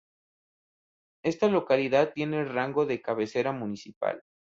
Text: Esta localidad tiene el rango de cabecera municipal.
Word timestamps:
Esta 1.23 1.47
localidad 1.47 2.11
tiene 2.15 2.39
el 2.39 2.49
rango 2.49 2.87
de 2.87 3.03
cabecera 3.03 3.51
municipal. 3.51 4.23